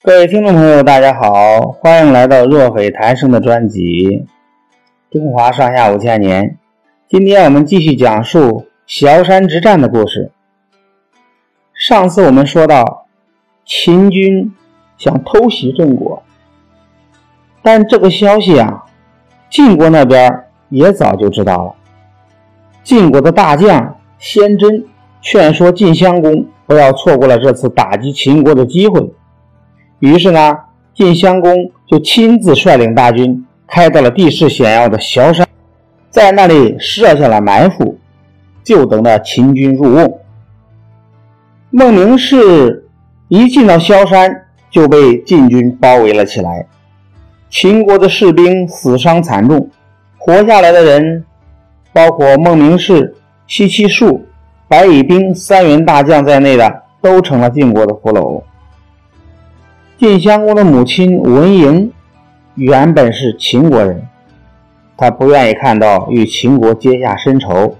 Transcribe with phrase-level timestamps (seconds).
[0.00, 3.80] 各位听众朋友，大家好，欢迎来到若水谈生的专辑
[5.10, 6.44] 《中华上下五千年》。
[7.08, 10.30] 今天我们继续讲述崤山之战的故事。
[11.74, 13.08] 上次我们说到，
[13.66, 14.54] 秦军
[14.96, 16.22] 想偷袭郑国，
[17.60, 18.84] 但这个消息啊，
[19.50, 21.74] 晋国那边也早就知道了。
[22.84, 24.86] 晋国的大将先真
[25.20, 29.12] 劝说晋襄公不要错过了这次打击秦国的机会。
[30.00, 30.56] 于是呢，
[30.94, 35.46] 晋襄公就亲自率领大军，开到了地势险要的萧山，
[36.10, 37.98] 在那里设下了埋伏，
[38.62, 40.18] 就等着秦军入瓮。
[41.70, 42.88] 孟明氏
[43.28, 46.66] 一进到萧山，就被晋军包围了起来。
[47.50, 49.68] 秦国的士兵死伤惨重，
[50.16, 51.24] 活下来的人，
[51.92, 53.14] 包括孟明氏、
[53.46, 54.24] 西岐树、
[54.68, 58.42] 白乙兵三员大将在内的，都成了晋国的俘虏。
[59.98, 61.90] 晋襄公的母亲文嬴
[62.54, 64.06] 原本是秦国人，
[64.96, 67.74] 她不愿意看到与秦国结下深仇，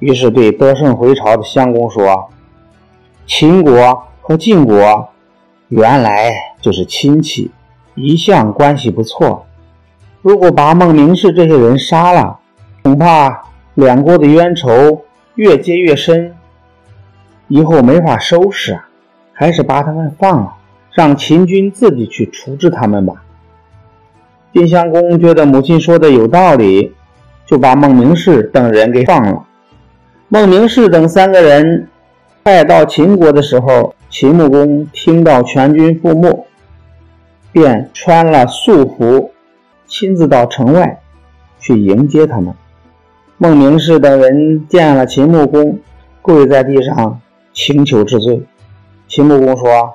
[0.00, 2.30] 于是对得胜回朝的襄公说
[3.28, 5.08] ：“秦国和晋国
[5.68, 7.52] 原来就是亲戚，
[7.94, 9.46] 一向关系不错。
[10.20, 12.40] 如果把孟明氏这些人杀了，
[12.82, 13.44] 恐怕
[13.74, 15.04] 两国的冤仇
[15.36, 16.34] 越结越深，
[17.46, 18.88] 以后没法收拾啊！
[19.32, 20.56] 还是把他们放了。”
[20.94, 23.24] 让秦军自己去处置他们吧。
[24.52, 26.94] 晋襄公觉得母亲说的有道理，
[27.44, 29.44] 就把孟明氏等人给放了。
[30.28, 31.88] 孟明氏等三个人
[32.44, 36.46] 快到秦国的时候，秦穆公听到全军覆没，
[37.50, 39.32] 便穿了素服，
[39.88, 41.00] 亲自到城外
[41.58, 42.54] 去迎接他们。
[43.38, 45.80] 孟明氏等人见了秦穆公，
[46.22, 47.20] 跪在地上
[47.52, 48.40] 请求治罪。
[49.08, 49.94] 秦穆公说。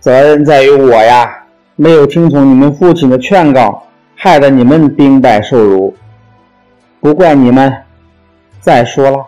[0.00, 1.44] 责任在于我呀，
[1.76, 3.82] 没有听从你们父亲的劝告，
[4.14, 5.94] 害得你们兵败受辱，
[7.00, 7.70] 不怪你们。
[8.60, 9.26] 再说了，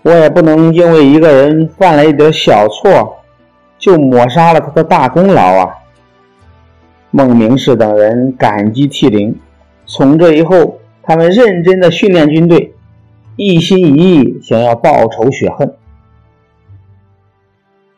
[0.00, 3.18] 我也不能因为一个人犯了一点小错，
[3.78, 5.74] 就抹杀了他的大功劳啊！
[7.10, 9.38] 孟明氏等人感激涕零，
[9.84, 12.74] 从这以后，他们认真的训练军队，
[13.36, 15.74] 一心一意想要报仇雪恨。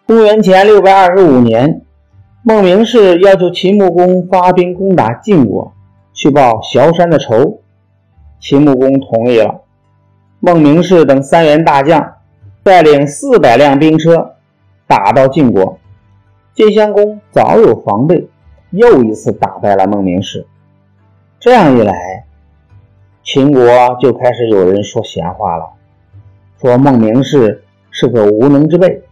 [0.05, 1.83] 公元前六百二十五年。
[2.43, 5.73] 孟明氏要求秦穆公发兵攻打晋国，
[6.13, 7.61] 去报萧山的仇。
[8.39, 9.63] 秦穆公同意了。
[10.39, 12.15] 孟明氏等三员大将
[12.63, 14.37] 带领四百辆兵车
[14.87, 15.79] 打到晋国。
[16.55, 18.29] 晋襄公早有防备，
[18.71, 20.47] 又一次打败了孟明氏。
[21.41, 22.25] 这样一来，
[23.25, 23.61] 秦国
[24.01, 25.71] 就开始有人说闲话了，
[26.61, 29.03] 说孟明氏是个无能之辈。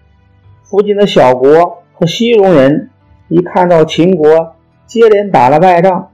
[0.62, 2.88] 附近的小国和西戎人。
[3.28, 4.54] 一看到秦国
[4.87, 6.10] 接连打了败仗，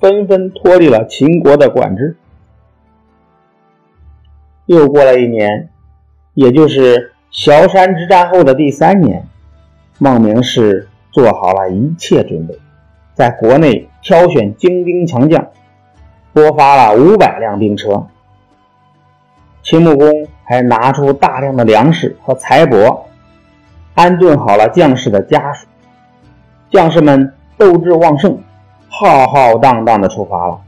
[0.00, 2.16] 纷纷脱离了秦国的管制。
[4.64, 5.68] 又过了一年，
[6.34, 9.26] 也就是萧山之战后的第三年，
[9.98, 12.58] 孟明氏做好了一切准备，
[13.14, 15.48] 在国内挑选精兵强将，
[16.32, 18.06] 拨发了五百辆兵车。
[19.62, 23.00] 秦穆公还拿出大量的粮食和财帛，
[23.94, 25.66] 安顿好了将士的家属。
[26.70, 28.38] 将士们斗志旺盛，
[28.90, 30.60] 浩浩荡荡地出发了。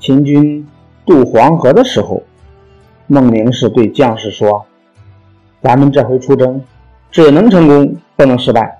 [0.00, 0.66] 秦军
[1.04, 2.22] 渡黄河的时候，
[3.06, 4.64] 孟明氏对将士说
[5.60, 6.62] ：“咱们这回出征，
[7.10, 8.78] 只能成功，不能失败。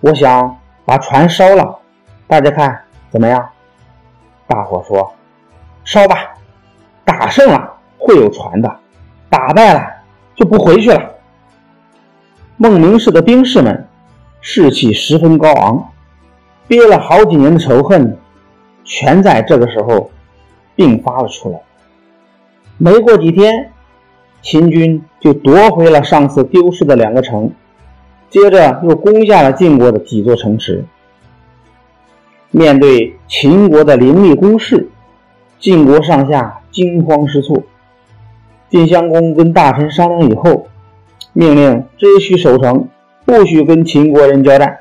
[0.00, 1.78] 我想把船烧了，
[2.26, 2.76] 大家看
[3.10, 3.48] 怎么样？”
[4.48, 5.14] 大伙说
[5.84, 6.16] ：“烧吧，
[7.04, 8.76] 打胜了会有船的，
[9.30, 9.82] 打败了
[10.34, 11.00] 就不回去了。”
[12.58, 13.87] 孟明氏的兵士们。
[14.40, 15.90] 士气十分高昂，
[16.66, 18.16] 憋了好几年的仇恨，
[18.84, 20.10] 全在这个时候
[20.76, 21.60] 迸发了出来。
[22.76, 23.72] 没过几天，
[24.40, 27.50] 秦军就夺回了上次丢失的两个城，
[28.30, 30.84] 接着又攻下了晋国的几座城池。
[32.50, 34.88] 面对秦国的凌厉攻势，
[35.58, 37.62] 晋国上下惊慌失措。
[38.70, 40.68] 晋襄公跟大臣商量以后，
[41.32, 42.88] 命令只许守城。
[43.28, 44.78] 不许跟秦国人交战。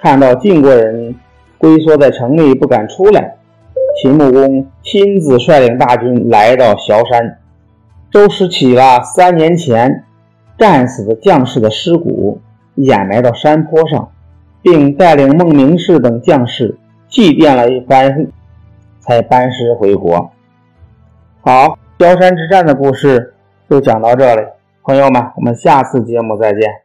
[0.00, 1.14] 看到晋国人
[1.56, 3.36] 龟缩在城里不敢出来，
[4.02, 7.38] 秦穆公亲自率领大军来到萧山，
[8.12, 10.02] 收拾起了三年前
[10.58, 12.40] 战死的将士的尸骨，
[12.74, 14.10] 掩埋到山坡上，
[14.60, 16.76] 并带领孟明氏等将士
[17.08, 18.26] 祭奠了一番，
[18.98, 20.32] 才班师回国。
[21.42, 23.34] 好，萧山之战的故事
[23.70, 24.42] 就讲到这里。
[24.84, 26.81] 朋友们，我们下次节目再见。